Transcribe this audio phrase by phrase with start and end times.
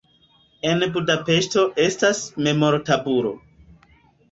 [0.69, 3.37] En Budapeŝto estas memortabulo.